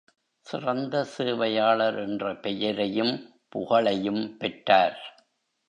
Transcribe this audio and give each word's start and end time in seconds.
சிறந்த 0.45 1.03
சேவையாளர் 1.03 1.99
என்ற 1.99 2.35
பெயரையும், 2.35 3.13
புகழையும் 3.49 4.37
பெற்றார். 4.37 4.99